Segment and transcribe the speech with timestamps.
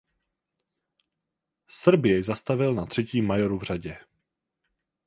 [1.69, 3.97] Srb jej zastavil na třetím majoru v řadě.